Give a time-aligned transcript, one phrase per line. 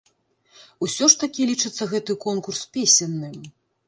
[0.85, 3.37] Усё ж такі лічыцца гэты конкурс песенным.